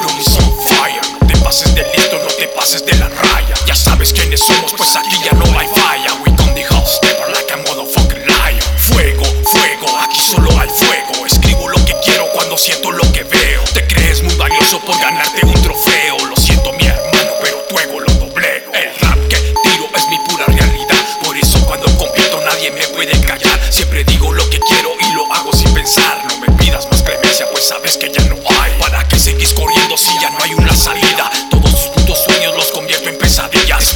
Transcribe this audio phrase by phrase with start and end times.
[0.00, 1.00] room on fire.
[1.26, 3.54] Te pases de listo, no te pases de la raya.
[3.66, 6.37] Ya sabes quiénes somos, pues aquí ya no hay falla.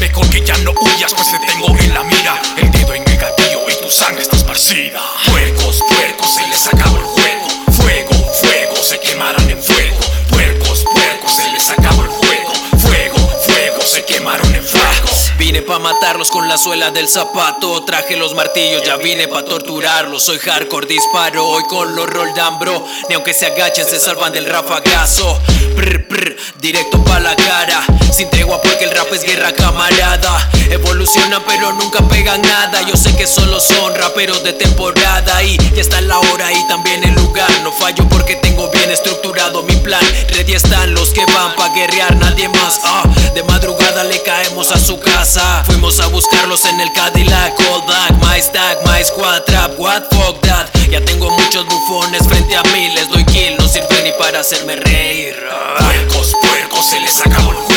[0.01, 2.41] Mejor que ya no huyas, pues te tengo en la mira.
[2.57, 5.01] El dedo en el gatillo y tu sangre está esparcida.
[5.27, 7.47] Puercos, puercos, se les acabó el juego.
[7.73, 9.99] Fuego, fuego, se quemarán en fuego.
[10.31, 12.53] Puercos, puercos, se les acabó el juego.
[12.79, 15.09] Fuego, fuego, se quemaron en fuego.
[15.39, 20.23] Vine pa' matarlos con la suela del zapato Traje los martillos, ya vine pa' torturarlos
[20.23, 24.47] Soy hardcore, disparo hoy con los Roldán, bro Ni aunque se agachen se salvan del
[24.47, 25.41] rafagazo
[25.75, 27.83] Prr, prr, directo pa' la cara
[28.13, 30.51] Sin tregua porque el rap es guerra camarada.
[30.71, 32.83] Evolucionan pero nunca pegan nada.
[32.83, 37.03] Yo sé que solo son raperos de temporada Y ya está la hora y también
[37.05, 37.51] el lugar.
[37.63, 40.05] No fallo porque tengo bien estructurado mi plan.
[40.29, 42.81] Ready están los que van pa' guerrear, nadie más.
[42.85, 43.03] Ah,
[43.35, 45.63] De madrugada le caemos a su casa.
[45.65, 50.41] Fuimos a buscarlos en el Cadillac All back, my stack, my squad trap What fuck
[50.43, 50.69] that.
[50.91, 54.77] Ya tengo muchos bufones frente a mí Les doy kill, no sirve ni para hacerme
[54.77, 55.35] reír.
[55.51, 55.77] Ah.
[55.79, 57.72] Puercos, puercos, se les acabó el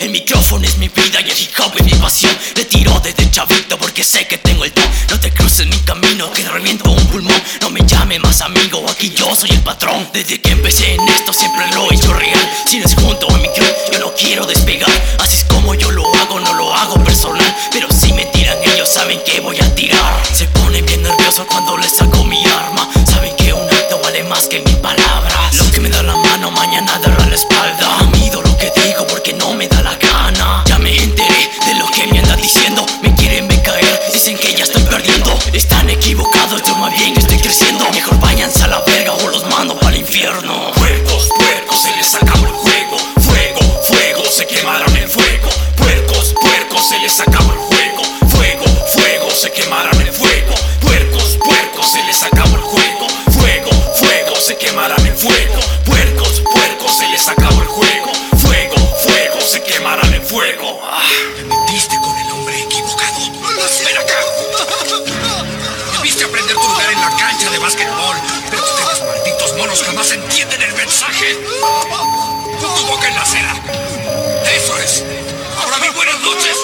[0.00, 2.34] El micrófono es mi vida y el hip hop es mi pasión.
[2.56, 4.86] Le tiro desde chavito porque sé que tengo el don.
[5.10, 7.42] No te cruces mi camino que reviento un pulmón.
[7.60, 10.08] No me llame más amigo, aquí yo soy el patrón.
[10.14, 12.50] Desde que empecé en esto siempre lo he hecho real.
[12.66, 14.90] Si no es junto a mi crew, yo no quiero despegar.
[15.18, 17.54] Así es como yo lo hago, no lo hago personal.
[17.70, 20.22] Pero si me tiran ellos saben que voy a tirar.
[20.32, 22.88] Se ponen bien nerviosos cuando les saco mi arma.
[23.04, 25.54] Saben que un acto vale más que mil palabras.
[25.58, 27.19] Lo que me da la mano mañana dará
[36.88, 41.28] bien estoy creciendo Mejor váyanse a la verga o los mando para el infierno Puercos,
[41.36, 42.96] puercos, se les acabó el juego.
[43.20, 45.48] Fuego, fuego, se quemaron en fuego.
[45.76, 47.49] Puercos, puercos, se les acabó
[67.50, 68.16] de básquetbol.
[68.50, 71.36] Pero ustedes, malditos monos, jamás entienden el mensaje.
[72.60, 73.54] Tu boca en la acera.
[74.54, 75.04] Eso es.
[75.62, 76.56] Ahora bien, buenas noches.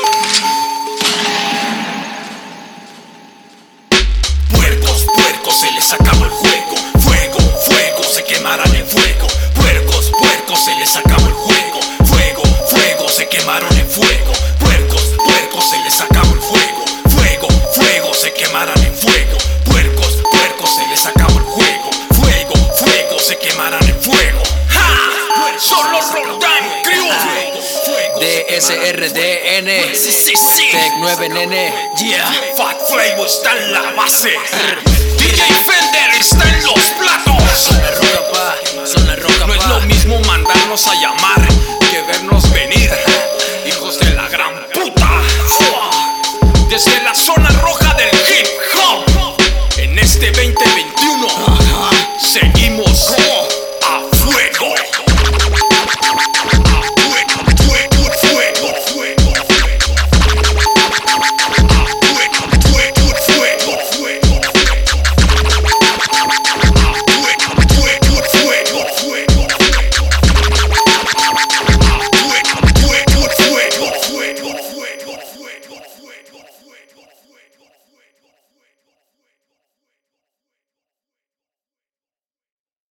[4.50, 6.76] Puercos, puercos, se les acabó el juego.
[7.00, 9.26] Fuego, fuego, se quemarán en fuego.
[9.54, 11.80] Puercos, puercos, se les acabó el juego.
[12.04, 14.32] Fuego, fuego, se quemaron en fuego.
[29.48, 29.66] N.
[29.66, 31.72] Tech 9 nene.
[31.98, 32.32] Yeah.
[32.56, 34.34] Fat Flavor está en la base.
[35.18, 37.52] DJ Fender está en los platos.
[37.54, 38.86] Son la roca pa.
[38.86, 41.25] Son la roca pa No es lo mismo mandarnos a llamar